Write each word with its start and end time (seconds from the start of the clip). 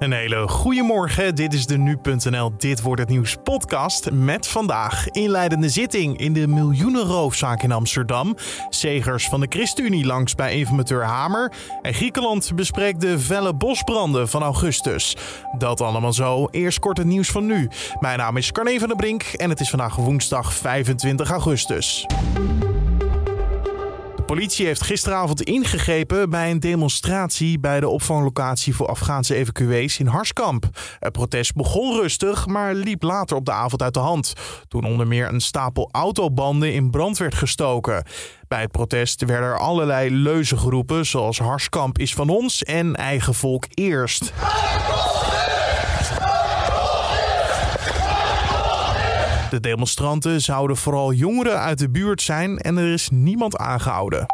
Een 0.00 0.12
hele 0.12 0.48
goede 0.48 0.82
morgen. 0.82 1.34
Dit 1.34 1.54
is 1.54 1.66
de 1.66 1.78
nu.nl 1.78 2.52
Dit 2.56 2.82
wordt 2.82 3.00
het 3.00 3.10
nieuws 3.10 3.36
podcast 3.42 4.10
met 4.10 4.46
vandaag 4.46 5.08
inleidende 5.08 5.68
zitting 5.68 6.18
in 6.18 6.32
de 6.32 6.46
miljoenenroofzaak 6.46 7.62
in 7.62 7.72
Amsterdam. 7.72 8.36
Zegers 8.70 9.28
van 9.28 9.40
de 9.40 9.46
ChristenUnie 9.48 10.06
langs 10.06 10.34
bij 10.34 10.54
informateur 10.56 11.04
Hamer 11.04 11.52
en 11.82 11.94
Griekenland 11.94 12.52
bespreekt 12.54 13.00
de 13.00 13.18
felle 13.18 13.54
bosbranden 13.54 14.28
van 14.28 14.42
augustus. 14.42 15.16
Dat 15.58 15.80
allemaal 15.80 16.12
zo. 16.12 16.46
Eerst 16.50 16.78
kort 16.78 16.96
het 16.96 17.06
nieuws 17.06 17.28
van 17.28 17.46
nu. 17.46 17.68
Mijn 17.98 18.18
naam 18.18 18.36
is 18.36 18.52
Carne 18.52 18.78
van 18.78 18.88
der 18.88 18.96
Brink 18.96 19.22
en 19.22 19.50
het 19.50 19.60
is 19.60 19.70
vandaag 19.70 19.96
woensdag 19.96 20.52
25 20.52 21.30
augustus 21.30 22.06
politie 24.30 24.66
heeft 24.66 24.82
gisteravond 24.82 25.42
ingegrepen 25.42 26.30
bij 26.30 26.50
een 26.50 26.60
demonstratie 26.60 27.58
bij 27.58 27.80
de 27.80 27.88
opvanglocatie 27.88 28.74
voor 28.74 28.86
Afghaanse 28.86 29.34
evacuees 29.34 29.98
in 29.98 30.06
Harskamp. 30.06 30.68
Het 30.98 31.12
protest 31.12 31.54
begon 31.54 32.00
rustig, 32.00 32.46
maar 32.46 32.74
liep 32.74 33.02
later 33.02 33.36
op 33.36 33.44
de 33.44 33.52
avond 33.52 33.82
uit 33.82 33.94
de 33.94 34.00
hand. 34.00 34.32
Toen 34.68 34.84
onder 34.84 35.06
meer 35.06 35.28
een 35.28 35.40
stapel 35.40 35.88
autobanden 35.92 36.72
in 36.72 36.90
brand 36.90 37.18
werd 37.18 37.34
gestoken. 37.34 38.04
Bij 38.48 38.60
het 38.60 38.70
protest 38.70 39.24
werden 39.24 39.48
er 39.48 39.58
allerlei 39.58 40.10
leuzen 40.10 40.58
geroepen, 40.58 41.06
zoals 41.06 41.38
Harskamp 41.38 41.98
is 41.98 42.14
van 42.14 42.28
ons 42.28 42.62
en 42.62 42.94
eigen 42.96 43.34
volk 43.34 43.64
eerst. 43.74 44.32
De 49.50 49.60
demonstranten 49.60 50.40
zouden 50.40 50.76
vooral 50.76 51.12
jongeren 51.12 51.58
uit 51.58 51.78
de 51.78 51.90
buurt 51.90 52.22
zijn 52.22 52.58
en 52.58 52.76
er 52.76 52.92
is 52.92 53.08
niemand 53.12 53.56
aangehouden. 53.56 54.26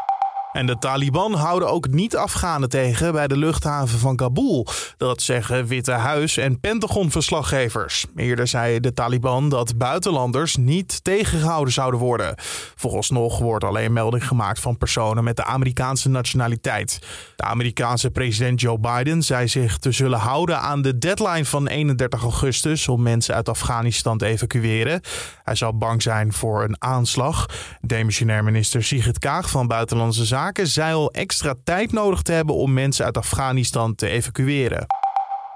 En 0.57 0.67
de 0.67 0.79
Taliban 0.79 1.35
houden 1.35 1.69
ook 1.69 1.89
niet 1.89 2.17
Afghanen 2.17 2.69
tegen 2.69 3.13
bij 3.13 3.29
de 3.29 3.37
luchthaven 3.37 3.99
van 3.99 4.17
Kabul. 4.17 4.67
Dat 4.97 5.23
zeggen 5.23 5.67
Witte 5.67 5.93
Huis- 5.93 6.37
en 6.37 6.61
Pentagon-verslaggevers. 6.61 8.07
Eerder 8.17 8.47
zei 8.47 8.81
de 8.81 8.93
Taliban 8.93 9.49
dat 9.49 9.79
buitenlanders 9.79 10.57
niet 10.57 11.05
tegengehouden 11.05 11.73
zouden 11.73 12.01
worden. 12.01 12.35
Volgens 12.75 13.11
nog 13.11 13.39
wordt 13.39 13.65
alleen 13.65 13.93
melding 13.93 14.27
gemaakt 14.27 14.61
van 14.61 14.79
personen 14.79 15.25
met 15.25 15.37
de 15.37 15.45
Amerikaanse 15.45 16.09
nationaliteit. 16.09 16.99
De 17.37 17.45
Amerikaanse 17.45 18.11
president 18.11 18.61
Joe 18.61 18.79
Biden 18.79 19.23
zei 19.23 19.49
zich 19.49 19.79
te 19.79 19.93
zullen 19.93 20.19
houden 20.19 20.61
aan 20.61 20.83
de 20.83 20.99
deadline 20.99 21.45
van 21.45 21.67
31 21.67 22.23
augustus 22.23 22.89
om 22.89 23.03
mensen 23.03 23.35
uit 23.35 23.49
Afghanistan 23.49 24.19
te 24.19 24.27
evacueren. 24.27 25.01
Hij 25.43 25.55
zou 25.55 25.73
bang 25.73 26.03
zijn 26.03 26.33
voor 26.33 26.65
een 26.65 26.77
aanslag. 26.79 27.47
Demissionair 27.81 28.45
minister 28.45 28.85
Sigrid 28.85 29.19
Kaag 29.19 29.51
van 29.51 29.67
Buitenlandse 29.67 30.25
Zaken 30.25 30.45
zaken 30.47 30.67
zij 30.67 30.95
al 30.95 31.13
extra 31.13 31.55
tijd 31.65 31.93
nodig 31.93 32.23
te 32.23 32.33
hebben 32.33 32.55
om 32.55 32.73
mensen 32.73 33.05
uit 33.05 33.17
Afghanistan 33.17 33.95
te 33.95 34.09
evacueren. 34.09 34.87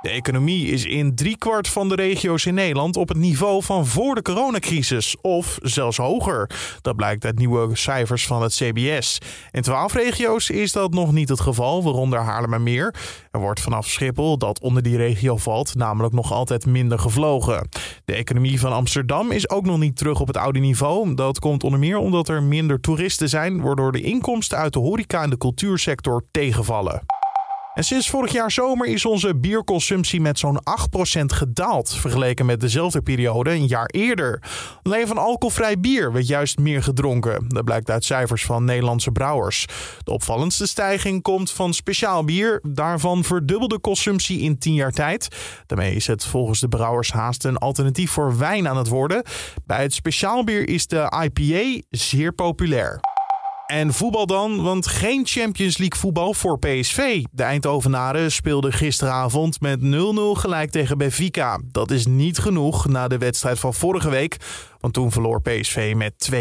De 0.01 0.09
economie 0.09 0.67
is 0.67 0.84
in 0.84 1.15
driekwart 1.15 1.69
van 1.69 1.89
de 1.89 1.95
regio's 1.95 2.47
in 2.47 2.55
Nederland 2.55 2.97
op 2.97 3.09
het 3.09 3.17
niveau 3.17 3.62
van 3.62 3.87
voor 3.87 4.15
de 4.15 4.23
coronacrisis, 4.23 5.17
of 5.20 5.59
zelfs 5.62 5.97
hoger. 5.97 6.51
Dat 6.81 6.97
blijkt 6.97 7.25
uit 7.25 7.39
nieuwe 7.39 7.77
cijfers 7.77 8.27
van 8.27 8.42
het 8.42 8.55
CBS. 8.55 9.19
In 9.51 9.62
twaalf 9.62 9.95
regio's 9.95 10.51
is 10.51 10.73
dat 10.73 10.92
nog 10.92 11.12
niet 11.12 11.29
het 11.29 11.41
geval, 11.41 11.83
waaronder 11.83 12.19
Haarlemmermeer. 12.19 12.95
Er 13.31 13.41
wordt 13.41 13.61
vanaf 13.61 13.89
Schiphol, 13.89 14.39
dat 14.39 14.61
onder 14.61 14.83
die 14.83 14.97
regio 14.97 15.37
valt, 15.37 15.75
namelijk 15.75 16.14
nog 16.14 16.33
altijd 16.33 16.67
minder 16.67 16.98
gevlogen. 16.98 17.69
De 18.05 18.14
economie 18.14 18.61
van 18.61 18.73
Amsterdam 18.73 19.31
is 19.31 19.51
ook 19.51 19.64
nog 19.64 19.79
niet 19.79 19.97
terug 19.97 20.20
op 20.20 20.27
het 20.27 20.37
oude 20.37 20.59
niveau. 20.59 21.14
Dat 21.14 21.39
komt 21.39 21.64
onder 21.64 21.81
meer 21.81 21.98
omdat 21.98 22.29
er 22.29 22.42
minder 22.42 22.81
toeristen 22.81 23.29
zijn, 23.29 23.61
waardoor 23.61 23.92
de 23.92 24.03
inkomsten 24.03 24.59
uit 24.59 24.73
de 24.73 24.79
horeca 24.79 25.23
en 25.23 25.31
de 25.31 25.39
cultuursector 25.39 26.25
tegenvallen. 26.31 27.20
Sinds 27.83 28.11
vorig 28.11 28.33
jaar 28.33 28.50
zomer 28.50 28.86
is 28.86 29.05
onze 29.05 29.36
bierconsumptie 29.36 30.20
met 30.20 30.39
zo'n 30.39 30.59
8% 30.59 31.25
gedaald, 31.25 31.95
vergeleken 31.95 32.47
met 32.47 32.61
dezelfde 32.61 33.03
periode 33.03 33.50
een 33.50 33.67
jaar 33.67 33.86
eerder. 33.86 34.42
Alleen 34.83 35.06
van 35.06 35.19
alcoholvrij 35.19 35.81
bier 35.81 36.12
werd 36.12 36.27
juist 36.27 36.58
meer 36.58 36.83
gedronken. 36.83 37.45
Dat 37.48 37.64
blijkt 37.64 37.91
uit 37.91 38.05
cijfers 38.05 38.45
van 38.45 38.64
Nederlandse 38.64 39.11
brouwers. 39.11 39.67
De 40.02 40.11
opvallendste 40.11 40.67
stijging 40.67 41.23
komt 41.23 41.51
van 41.51 41.74
speciaal 41.74 42.24
bier. 42.24 42.63
Daarvan 42.68 43.24
verdubbelde 43.24 43.80
consumptie 43.80 44.41
in 44.41 44.58
10 44.58 44.74
jaar 44.74 44.92
tijd. 44.92 45.29
Daarmee 45.67 45.95
is 45.95 46.07
het 46.07 46.24
volgens 46.24 46.61
de 46.61 46.68
brouwers 46.68 47.12
haast 47.12 47.45
een 47.45 47.58
alternatief 47.58 48.11
voor 48.11 48.39
wijn 48.39 48.68
aan 48.68 48.77
het 48.77 48.89
worden. 48.89 49.23
Bij 49.67 49.83
het 49.83 49.92
speciaal 49.92 50.45
bier 50.45 50.68
is 50.68 50.86
de 50.86 51.12
IPA 51.23 51.83
zeer 51.91 52.33
populair. 52.33 53.01
En 53.70 53.92
voetbal 53.92 54.27
dan, 54.27 54.63
want 54.63 54.86
geen 54.86 55.27
Champions 55.27 55.79
League 55.79 55.98
voetbal 55.98 56.35
voor 56.35 56.58
PSV. 56.58 57.23
De 57.31 57.42
Eindhovenaren 57.42 58.33
speelden 58.33 58.73
gisteravond 58.73 59.61
met 59.61 59.81
0-0 59.81 59.85
gelijk 60.33 60.70
tegen 60.70 60.98
Benfica. 60.98 61.61
Dat 61.73 61.91
is 61.91 62.07
niet 62.07 62.39
genoeg 62.39 62.89
na 62.89 63.09
de 63.09 63.19
wedstrijd 63.19 63.59
van 63.59 63.75
vorige 63.75 64.11
week 64.11 64.36
want 64.80 64.95
toen 64.95 65.13
verloor 65.13 65.42
PSV 65.42 65.92
met 65.96 66.13
2-1. 66.33 66.35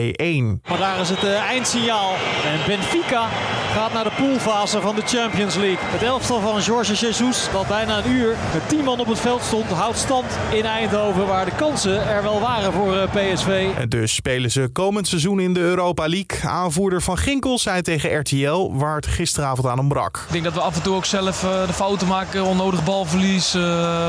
Maar 0.68 0.78
daar 0.78 1.00
is 1.00 1.10
het 1.10 1.24
uh, 1.24 1.40
eindsignaal. 1.40 2.14
En 2.46 2.60
Benfica 2.68 3.28
gaat 3.74 3.94
naar 3.94 4.04
de 4.04 4.12
poolfase 4.18 4.82
van 4.82 4.96
de 4.96 5.02
Champions 5.06 5.56
League. 5.56 5.90
Het 5.90 6.04
elftal 6.04 6.40
van 6.40 6.62
Jorge 6.62 6.94
Jesus, 6.94 7.50
dat 7.52 7.68
bijna 7.68 7.98
een 7.98 8.12
uur 8.12 8.36
met 8.54 8.70
10 8.70 8.84
man 8.84 9.00
op 9.00 9.08
het 9.08 9.20
veld 9.20 9.42
stond, 9.42 9.66
houdt 9.66 9.98
stand 9.98 10.26
in 10.52 10.66
Eindhoven. 10.66 11.28
Waar 11.28 11.46
de 11.46 11.56
kansen 11.56 12.08
er 12.08 12.24
wel 12.24 12.40
waren 12.40 12.74
voor 12.74 12.96
eh, 12.96 13.34
PSV. 13.34 13.68
En 13.78 13.90
dus 13.90 14.16
spelen 14.16 14.52
ze 14.52 14.70
komend 14.74 15.08
seizoen 15.08 15.40
in 15.40 15.54
de 15.54 15.60
Europa 15.60 16.08
League. 16.08 16.50
Aanvoerder 16.50 17.02
van 17.02 17.18
Ginkel 17.18 17.60
zei 17.60 17.82
tegen 17.82 18.20
RTL 18.20 18.72
waar 18.74 18.96
het 18.96 19.08
gisteravond 19.08 19.68
aan 19.68 19.80
ontbrak. 19.80 20.24
Ik 20.26 20.32
denk 20.32 20.44
dat 20.44 20.54
we 20.54 20.60
af 20.60 20.76
en 20.76 20.82
toe 20.82 20.96
ook 20.96 21.06
zelf 21.06 21.44
uh, 21.44 21.68
de 21.68 21.74
fouten 21.74 22.08
maken. 22.08 22.44
Onnodig 22.44 22.84
balverlies. 22.84 23.54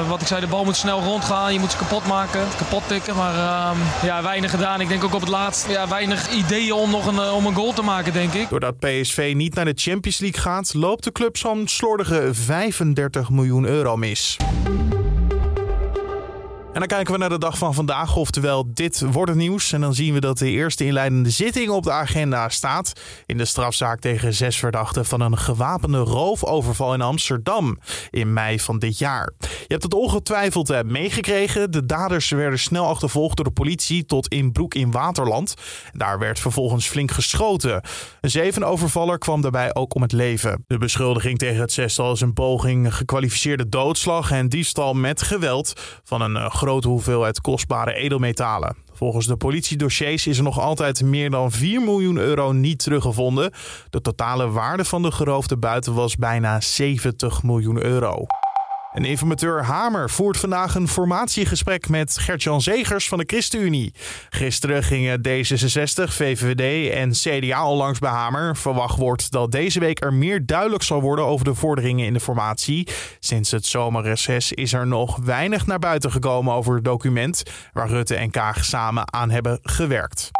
wat 0.08 0.20
ik 0.20 0.26
zei, 0.26 0.40
de 0.40 0.46
bal 0.46 0.64
moet 0.64 0.76
snel 0.76 1.02
rondgaan. 1.02 1.52
Je 1.52 1.58
moet 1.58 1.70
ze 1.70 1.76
kapot 1.76 2.06
maken, 2.06 2.46
kapot 2.58 2.82
tikken. 2.86 3.16
Maar 3.16 3.34
ehm, 3.34 3.78
ja, 4.02 4.19
weinig 4.22 4.50
gedaan. 4.50 4.80
Ik 4.80 4.88
denk 4.88 5.04
ook 5.04 5.14
op 5.14 5.20
het 5.20 5.28
laatst 5.28 5.68
ja, 5.68 5.88
weinig 5.88 6.30
ideeën 6.30 6.72
om 6.72 6.90
nog 6.90 7.06
een, 7.06 7.18
eh, 7.18 7.34
om 7.34 7.46
een 7.46 7.54
goal 7.54 7.72
te 7.72 7.82
maken, 7.82 8.12
denk 8.12 8.32
ik. 8.32 8.48
Doordat 8.48 8.78
PSV 8.78 9.32
niet 9.36 9.54
naar 9.54 9.64
de 9.64 9.72
Champions 9.74 10.18
League 10.18 10.40
gaat, 10.40 10.74
loopt 10.74 11.04
de 11.04 11.12
club 11.12 11.36
zo'n 11.36 11.68
slordige 11.68 12.28
35 12.32 13.30
miljoen 13.30 13.64
euro 13.64 13.96
mis. 13.96 14.36
En 16.72 16.78
dan 16.78 16.88
kijken 16.88 17.12
we 17.12 17.18
naar 17.18 17.28
de 17.28 17.38
dag 17.38 17.58
van 17.58 17.74
vandaag, 17.74 18.16
oftewel 18.16 18.74
dit 18.74 19.00
wordt 19.00 19.30
het 19.30 19.38
nieuws. 19.38 19.72
En 19.72 19.80
dan 19.80 19.94
zien 19.94 20.14
we 20.14 20.20
dat 20.20 20.38
de 20.38 20.50
eerste 20.50 20.84
inleidende 20.84 21.30
zitting 21.30 21.68
op 21.68 21.82
de 21.82 21.92
agenda 21.92 22.48
staat. 22.48 22.92
In 23.26 23.38
de 23.38 23.44
strafzaak 23.44 24.00
tegen 24.00 24.34
zes 24.34 24.56
verdachten 24.56 25.04
van 25.04 25.20
een 25.20 25.38
gewapende 25.38 25.98
roofoverval 25.98 26.94
in 26.94 27.00
Amsterdam 27.00 27.78
in 28.10 28.32
mei 28.32 28.60
van 28.60 28.78
dit 28.78 28.98
jaar. 28.98 29.32
Je 29.40 29.66
hebt 29.66 29.82
het 29.82 29.94
ongetwijfeld 29.94 30.70
eh, 30.70 30.82
meegekregen. 30.82 31.70
De 31.70 31.86
daders 31.86 32.30
werden 32.30 32.58
snel 32.58 32.86
achtervolgd 32.86 33.36
door 33.36 33.44
de 33.44 33.50
politie 33.50 34.04
tot 34.04 34.28
in 34.28 34.52
Broek 34.52 34.74
in 34.74 34.90
Waterland. 34.90 35.54
Daar 35.92 36.18
werd 36.18 36.38
vervolgens 36.38 36.88
flink 36.88 37.10
geschoten. 37.10 37.82
Een 38.20 38.30
zevenovervaller 38.30 39.18
kwam 39.18 39.40
daarbij 39.40 39.74
ook 39.74 39.94
om 39.94 40.02
het 40.02 40.12
leven. 40.12 40.64
De 40.66 40.78
beschuldiging 40.78 41.38
tegen 41.38 41.60
het 41.60 41.72
zestal 41.72 42.12
is 42.12 42.20
een 42.20 42.32
poging 42.32 42.94
gekwalificeerde 42.94 43.68
doodslag 43.68 44.30
en 44.30 44.48
diefstal 44.48 44.94
met 44.94 45.22
geweld 45.22 45.72
van 46.04 46.20
een 46.20 46.36
eh, 46.36 46.58
grote 46.60 46.88
hoeveelheid 46.88 47.40
kostbare 47.40 47.94
edelmetalen. 47.94 48.76
Volgens 48.92 49.26
de 49.26 49.36
politiedossiers 49.36 50.26
is 50.26 50.36
er 50.36 50.42
nog 50.42 50.58
altijd 50.58 51.02
meer 51.02 51.30
dan 51.30 51.52
4 51.52 51.80
miljoen 51.82 52.16
euro 52.16 52.52
niet 52.52 52.78
teruggevonden. 52.78 53.52
De 53.90 54.00
totale 54.00 54.50
waarde 54.50 54.84
van 54.84 55.02
de 55.02 55.12
geroofde 55.12 55.56
buiten 55.56 55.94
was 55.94 56.16
bijna 56.16 56.60
70 56.60 57.42
miljoen 57.42 57.84
euro. 57.84 58.26
En 58.92 59.04
informateur 59.04 59.64
Hamer 59.64 60.10
voert 60.10 60.36
vandaag 60.36 60.74
een 60.74 60.88
formatiegesprek 60.88 61.88
met 61.88 62.18
Gert-Jan 62.18 62.60
Zegers 62.60 63.08
van 63.08 63.18
de 63.18 63.24
ChristenUnie. 63.26 63.94
Gisteren 64.30 64.82
gingen 64.82 65.20
D66, 65.28 66.04
VVD 66.04 66.92
en 66.92 67.10
CDA 67.10 67.56
al 67.56 67.76
langs 67.76 67.98
bij 67.98 68.10
Hamer. 68.10 68.56
Verwacht 68.56 68.98
wordt 68.98 69.30
dat 69.30 69.52
deze 69.52 69.80
week 69.80 70.04
er 70.04 70.14
meer 70.14 70.46
duidelijk 70.46 70.82
zal 70.82 71.00
worden 71.00 71.24
over 71.24 71.44
de 71.44 71.54
vorderingen 71.54 72.06
in 72.06 72.12
de 72.12 72.20
formatie. 72.20 72.88
Sinds 73.18 73.50
het 73.50 73.66
zomerreces 73.66 74.52
is 74.52 74.72
er 74.72 74.86
nog 74.86 75.16
weinig 75.16 75.66
naar 75.66 75.78
buiten 75.78 76.10
gekomen 76.10 76.54
over 76.54 76.74
het 76.74 76.84
document 76.84 77.42
waar 77.72 77.88
Rutte 77.88 78.14
en 78.14 78.30
Kaag 78.30 78.64
samen 78.64 79.12
aan 79.12 79.30
hebben 79.30 79.58
gewerkt. 79.62 80.30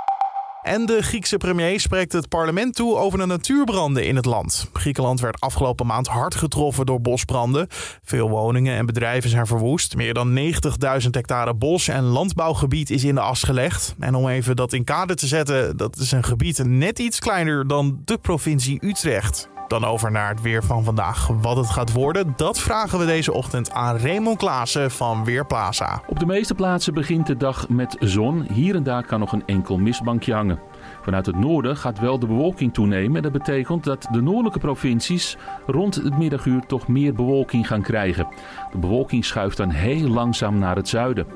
En 0.62 0.86
de 0.86 1.02
Griekse 1.02 1.36
premier 1.36 1.80
spreekt 1.80 2.12
het 2.12 2.28
parlement 2.28 2.74
toe 2.74 2.96
over 2.96 3.18
de 3.18 3.26
natuurbranden 3.26 4.06
in 4.06 4.16
het 4.16 4.24
land. 4.24 4.70
Griekenland 4.72 5.20
werd 5.20 5.40
afgelopen 5.40 5.86
maand 5.86 6.06
hard 6.06 6.34
getroffen 6.34 6.86
door 6.86 7.00
bosbranden. 7.00 7.66
Veel 8.02 8.28
woningen 8.28 8.76
en 8.76 8.86
bedrijven 8.86 9.30
zijn 9.30 9.46
verwoest. 9.46 9.96
Meer 9.96 10.14
dan 10.14 10.38
90.000 10.38 11.10
hectare 11.10 11.54
bos 11.54 11.88
en 11.88 12.04
landbouwgebied 12.04 12.90
is 12.90 13.04
in 13.04 13.14
de 13.14 13.20
as 13.20 13.42
gelegd. 13.42 13.94
En 13.98 14.14
om 14.14 14.28
even 14.28 14.56
dat 14.56 14.72
in 14.72 14.84
kader 14.84 15.16
te 15.16 15.26
zetten, 15.26 15.76
dat 15.76 15.96
is 15.96 16.12
een 16.12 16.24
gebied 16.24 16.64
net 16.64 16.98
iets 16.98 17.18
kleiner 17.18 17.66
dan 17.66 18.02
de 18.04 18.18
provincie 18.18 18.86
Utrecht. 18.86 19.48
Dan 19.70 19.84
over 19.84 20.10
naar 20.10 20.28
het 20.28 20.40
weer 20.40 20.64
van 20.64 20.84
vandaag. 20.84 21.26
Wat 21.40 21.56
het 21.56 21.70
gaat 21.70 21.92
worden, 21.92 22.32
dat 22.36 22.58
vragen 22.58 22.98
we 22.98 23.06
deze 23.06 23.32
ochtend 23.32 23.70
aan 23.70 23.96
Raymond 23.96 24.38
Klaassen 24.38 24.90
van 24.90 25.24
Weerplaza. 25.24 26.02
Op 26.06 26.18
de 26.18 26.26
meeste 26.26 26.54
plaatsen 26.54 26.94
begint 26.94 27.26
de 27.26 27.36
dag 27.36 27.68
met 27.68 27.96
zon. 28.00 28.46
Hier 28.52 28.74
en 28.74 28.82
daar 28.82 29.06
kan 29.06 29.20
nog 29.20 29.32
een 29.32 29.42
enkel 29.46 29.78
mistbankje 29.78 30.34
hangen. 30.34 30.60
Vanuit 31.02 31.26
het 31.26 31.36
noorden 31.36 31.76
gaat 31.76 31.98
wel 31.98 32.18
de 32.18 32.26
bewolking 32.26 32.74
toenemen. 32.74 33.16
En 33.16 33.22
dat 33.22 33.32
betekent 33.32 33.84
dat 33.84 34.08
de 34.10 34.20
noordelijke 34.20 34.58
provincies 34.58 35.36
rond 35.66 35.94
het 35.94 36.18
middaguur 36.18 36.66
toch 36.66 36.88
meer 36.88 37.14
bewolking 37.14 37.66
gaan 37.66 37.82
krijgen. 37.82 38.28
De 38.72 38.78
bewolking 38.78 39.24
schuift 39.24 39.56
dan 39.56 39.70
heel 39.70 40.08
langzaam 40.08 40.58
naar 40.58 40.76
het 40.76 40.88
zuiden. 40.88 41.26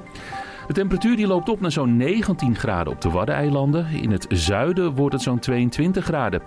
De 0.67 0.73
temperatuur 0.73 1.17
die 1.17 1.27
loopt 1.27 1.49
op 1.49 1.61
naar 1.61 1.73
zo'n 1.73 1.97
19 1.97 2.55
graden 2.57 2.93
op 2.93 3.01
de 3.01 3.11
Waddeneilanden. 3.11 3.87
In 3.87 4.11
het 4.11 4.27
zuiden 4.29 4.95
wordt 4.95 5.13
het 5.13 5.23
zo'n 5.23 5.39
22 5.39 6.05
graden. 6.05 6.43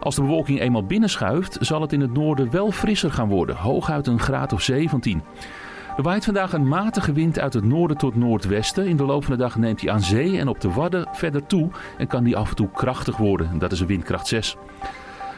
Als 0.00 0.14
de 0.14 0.22
bewolking 0.22 0.60
eenmaal 0.60 0.84
binnenschuift, 0.84 1.56
zal 1.60 1.80
het 1.80 1.92
in 1.92 2.00
het 2.00 2.12
noorden 2.12 2.50
wel 2.50 2.70
frisser 2.70 3.12
gaan 3.12 3.28
worden. 3.28 3.56
Hooguit 3.56 4.06
een 4.06 4.20
graad 4.20 4.52
of 4.52 4.62
17. 4.62 5.22
Er 5.96 6.02
waait 6.02 6.24
vandaag 6.24 6.52
een 6.52 6.68
matige 6.68 7.12
wind 7.12 7.38
uit 7.38 7.54
het 7.54 7.64
noorden 7.64 7.96
tot 7.96 8.14
noordwesten. 8.14 8.86
In 8.86 8.96
de 8.96 9.04
loop 9.04 9.24
van 9.24 9.36
de 9.36 9.42
dag 9.42 9.56
neemt 9.56 9.80
hij 9.80 9.90
aan 9.90 10.00
zee 10.00 10.38
en 10.38 10.48
op 10.48 10.60
de 10.60 10.70
Wadden 10.70 11.08
verder 11.12 11.46
toe 11.46 11.70
en 11.98 12.06
kan 12.06 12.24
die 12.24 12.36
af 12.36 12.48
en 12.48 12.56
toe 12.56 12.70
krachtig 12.74 13.16
worden. 13.16 13.58
Dat 13.58 13.72
is 13.72 13.80
een 13.80 13.86
windkracht 13.86 14.26
6. 14.26 14.56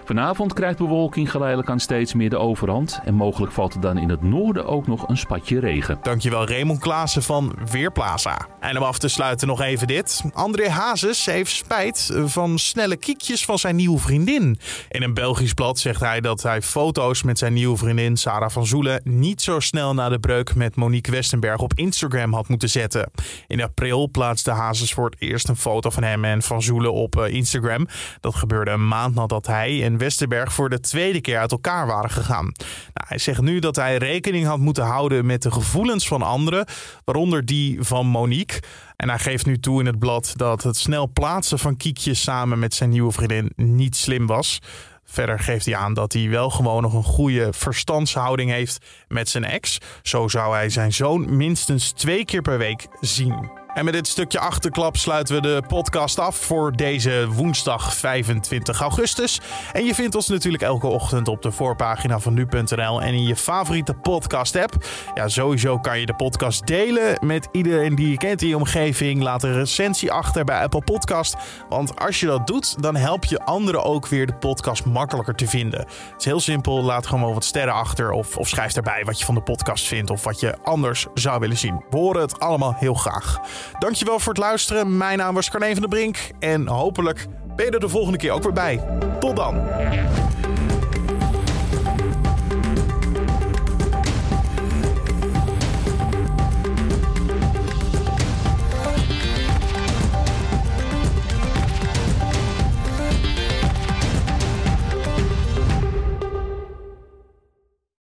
Vanavond 0.05 0.53
krijgt 0.53 0.79
bewolking 0.79 1.31
geleidelijk 1.31 1.69
aan 1.69 1.81
steeds 1.81 2.15
meer 2.15 2.31
de 2.31 2.39
overhand. 2.39 3.01
En 3.05 3.15
mogelijk 3.15 3.53
valt 3.53 3.75
er 3.75 3.81
dan 3.81 3.99
in 3.99 4.09
het 4.09 4.23
noorden 4.23 4.67
ook 4.67 4.87
nog 4.87 5.09
een 5.09 5.17
spatje 5.17 5.61
regen. 5.61 5.99
Dankjewel 6.03 6.49
Raymond 6.49 6.81
Klaassen 6.81 7.23
van 7.23 7.55
Weerplaza. 7.71 8.47
En 8.61 8.77
om 8.77 8.83
af 8.83 8.99
te 8.99 9.09
sluiten 9.09 9.49
nog 9.49 9.61
even 9.61 9.87
dit. 9.87 10.23
André 10.33 10.69
Hazes 10.69 11.27
heeft 11.27 11.53
spijt 11.53 12.11
van 12.25 12.59
snelle 12.59 12.97
kiekjes 12.97 13.45
van 13.45 13.59
zijn 13.59 13.77
nieuwe 13.77 13.99
vriendin. 13.99 14.59
In 14.91 15.03
een 15.03 15.15
Belgisch 15.15 15.55
blad 15.55 15.79
zegt 15.79 16.01
hij 16.01 16.21
dat 16.21 16.43
hij 16.43 16.63
foto's 16.63 17.23
met 17.23 17.39
zijn 17.39 17.53
nieuwe 17.53 17.77
vriendin 17.77 18.17
Sarah 18.17 18.51
van 18.51 18.67
Zoelen 18.67 19.01
niet 19.05 19.43
zo 19.43 19.61
snel 19.61 19.95
na 19.95 20.09
de 20.09 20.19
breuk 20.19 20.55
met 20.55 20.77
Monique 20.77 21.13
Westenberg 21.13 21.61
op 21.61 21.73
Instagram 21.75 22.33
had 22.33 22.49
moeten 22.49 22.71
zetten. 22.71 23.11
In 23.47 23.63
april 23.63 24.09
plaatste 24.11 24.51
Hazes 24.51 24.93
voor 24.93 25.05
het 25.05 25.17
eerst 25.19 25.49
een 25.49 25.57
foto 25.57 25.91
van 25.91 26.03
hem 26.03 26.25
en 26.25 26.43
van 26.43 26.63
Zoelen 26.63 26.93
op 26.93 27.19
eh, 27.19 27.35
Instagram. 27.35 27.87
Dat 28.21 28.35
gebeurde 28.35 28.71
een 28.71 28.89
maand 28.89 29.15
nadat 29.15 29.47
hij 29.47 29.83
en 29.83 29.94
Westerberg 29.99 30.53
voor 30.53 30.71
de 30.71 30.81
tweede 30.81 31.21
keer 31.21 31.39
uit 31.39 31.53
elkaar 31.53 31.87
waren 31.87 32.11
gegaan. 32.11 32.45
Nou, 32.45 33.07
hij 33.09 33.19
zegt 33.19 33.41
nu 33.41 33.59
dat 33.59 33.77
hij 33.77 33.97
rekening 33.97 34.47
had 34.47 34.59
moeten 34.59 34.85
houden 34.85 35.27
met 35.27 35.43
de 35.43 35.51
gevoelens 35.51 36.09
van 36.09 36.23
anderen, 36.23 36.67
waaronder 37.05 37.45
die 37.45 37.83
van 37.83 38.07
Monique. 38.07 38.61
En 38.97 39.09
hij 39.09 39.19
geeft 39.19 39.47
nu 39.47 39.59
toe 39.59 39.81
in 39.81 39.87
het 39.87 39.99
blad 39.99 40.33
dat 40.37 40.63
het 40.63 40.77
snel 40.77 41.11
plaatsen 41.13 41.59
van 41.59 41.77
kiekjes 41.77 42.23
samen 42.23 42.59
met 42.59 42.75
zijn 42.75 42.91
nieuwe 42.91 43.13
vriendin 43.13 43.53
niet 43.57 43.97
slim 43.97 44.27
was. 44.27 44.61
Verder 45.05 45.39
geeft 45.39 45.67
hij 45.67 45.77
aan 45.77 45.95
dat 45.95 46.13
hij 46.13 46.29
wel 46.29 46.51
gewoon 46.51 46.83
nog 46.83 46.95
een 46.95 47.03
goede 47.03 47.53
verstandshouding 47.53 48.51
heeft 48.51 48.85
met 49.09 49.29
zijn 49.29 49.45
ex. 49.45 49.79
Zo 50.03 50.29
zou 50.29 50.55
hij 50.55 50.69
zijn 50.71 50.93
zoon 50.93 51.37
minstens 51.37 51.93
twee 51.93 52.25
keer 52.25 52.43
per 52.43 52.59
week 52.59 52.87
zien. 53.01 53.64
En 53.75 53.85
met 53.85 53.95
dit 53.95 54.09
stukje 54.09 54.39
achterklap 54.39 54.97
sluiten 54.97 55.35
we 55.35 55.41
de 55.41 55.63
podcast 55.69 56.19
af 56.19 56.37
voor 56.37 56.73
deze 56.73 57.29
woensdag 57.29 57.95
25 57.95 58.81
augustus. 58.81 59.41
En 59.73 59.85
je 59.85 59.95
vindt 59.95 60.15
ons 60.15 60.29
natuurlijk 60.29 60.63
elke 60.63 60.87
ochtend 60.87 61.29
op 61.29 61.43
de 61.43 61.51
voorpagina 61.51 62.19
van 62.19 62.35
nu.nl 62.35 63.03
en 63.03 63.15
in 63.15 63.27
je 63.27 63.37
favoriete 63.37 63.95
podcast-app. 63.95 64.85
Ja, 65.15 65.29
sowieso 65.29 65.79
kan 65.79 66.01
je 66.01 66.07
de 66.07 66.15
podcast 66.15 66.67
delen 66.67 67.19
met 67.21 67.49
iedereen 67.53 67.95
die 67.95 68.11
je 68.11 68.17
kent 68.17 68.43
in 68.43 68.49
je 68.49 68.57
omgeving. 68.57 69.23
Laat 69.23 69.43
een 69.43 69.55
recensie 69.55 70.13
achter 70.13 70.45
bij 70.45 70.63
Apple 70.63 70.83
Podcast. 70.83 71.37
Want 71.69 72.01
als 72.01 72.21
je 72.21 72.27
dat 72.27 72.47
doet, 72.47 72.83
dan 72.83 72.97
help 72.97 73.25
je 73.25 73.45
anderen 73.45 73.85
ook 73.85 74.07
weer 74.07 74.27
de 74.27 74.35
podcast 74.35 74.85
makkelijker 74.85 75.35
te 75.35 75.47
vinden. 75.47 75.81
Het 75.81 76.15
is 76.19 76.25
heel 76.25 76.41
simpel. 76.41 76.83
Laat 76.83 77.07
gewoon 77.07 77.35
wat 77.35 77.45
sterren 77.45 77.75
achter 77.75 78.11
of, 78.11 78.37
of 78.37 78.49
schrijf 78.49 78.73
daarbij 78.73 79.05
wat 79.05 79.19
je 79.19 79.25
van 79.25 79.35
de 79.35 79.43
podcast 79.43 79.87
vindt 79.87 80.11
of 80.11 80.25
wat 80.25 80.41
je 80.41 80.55
anders 80.63 81.07
zou 81.15 81.41
willen 81.41 81.59
zien. 81.59 81.85
We 81.91 81.97
horen 81.97 82.21
het 82.21 82.41
allemaal 82.41 82.75
heel 82.79 82.95
graag. 82.95 83.41
Dankjewel 83.79 84.19
voor 84.21 84.33
het 84.33 84.43
luisteren. 84.43 84.97
Mijn 84.97 85.19
naam 85.19 85.35
was 85.35 85.51
Carne 85.51 85.73
van 85.73 85.81
der 85.81 85.89
Brink. 85.89 86.17
En 86.39 86.67
hopelijk 86.67 87.27
ben 87.57 87.65
je 87.67 87.71
er 87.71 87.81
de 87.81 87.89
volgende 87.89 88.19
keer 88.19 88.31
ook 88.31 88.43
weer 88.43 88.53
bij. 88.53 88.81
Tot 89.21 89.37
dan. 89.37 89.63